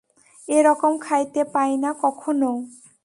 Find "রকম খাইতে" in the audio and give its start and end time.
0.67-1.41